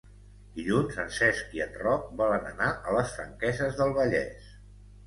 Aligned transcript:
Dilluns 0.53 0.97
en 1.03 1.11
Cesc 1.17 1.53
i 1.59 1.63
en 1.67 1.77
Roc 1.83 2.09
volen 2.25 2.51
anar 2.55 2.73
a 2.75 2.99
les 2.99 3.17
Franqueses 3.21 3.81
del 3.83 3.97
Vallès. 4.01 4.55